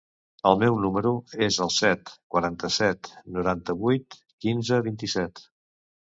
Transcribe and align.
El 0.51 0.55
meu 0.61 0.77
número 0.83 1.09
es 1.47 1.57
el 1.65 1.69
set, 1.75 2.09
quaranta-set, 2.35 3.09
noranta-vuit, 3.35 4.17
quinze, 4.47 4.81
vint-i-set. 4.89 5.43